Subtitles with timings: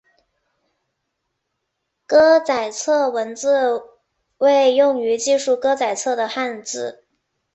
[2.07, 3.83] 歌仔册文字
[4.39, 7.05] 为用于记述歌仔册的汉字。